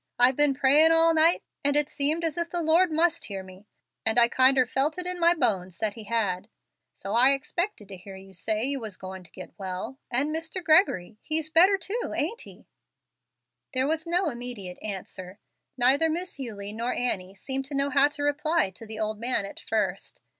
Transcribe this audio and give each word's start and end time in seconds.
I've 0.17 0.35
been 0.35 0.55
prayin' 0.55 0.91
all 0.91 1.13
night, 1.13 1.43
and 1.63 1.75
it 1.75 1.87
seemed 1.87 2.23
as 2.23 2.35
if 2.35 2.49
the 2.49 2.63
Lord 2.63 2.91
must 2.91 3.25
hear 3.25 3.43
me, 3.43 3.67
and 4.03 4.17
I 4.17 4.29
kinder 4.29 4.65
felt 4.65 4.97
it 4.97 5.05
in 5.05 5.19
my 5.19 5.35
bones 5.35 5.77
that 5.77 5.93
He 5.93 6.05
had. 6.05 6.49
So 6.95 7.13
I 7.13 7.33
expected 7.33 7.87
to 7.89 7.97
hear 7.97 8.15
you 8.15 8.33
say 8.33 8.63
you 8.63 8.79
was 8.79 8.97
goin' 8.97 9.23
to 9.23 9.29
get 9.31 9.53
well; 9.59 9.99
and 10.09 10.35
Mr. 10.35 10.63
Gregory, 10.63 11.19
he's 11.21 11.51
better 11.51 11.77
too 11.77 12.13
ain't 12.15 12.41
he?" 12.41 12.65
There 13.75 13.85
was 13.85 14.07
no 14.07 14.29
immediate 14.29 14.79
answer. 14.81 15.37
Neither 15.77 16.09
Miss 16.09 16.39
Eulie 16.39 16.73
nor 16.73 16.95
Annie 16.95 17.35
seemed 17.35 17.65
to 17.65 17.75
know 17.75 17.91
how 17.91 18.07
to 18.07 18.23
reply 18.23 18.71
to 18.71 18.87
the 18.87 18.97
old 18.99 19.19
man 19.19 19.45
at 19.45 19.59
first. 19.59 20.23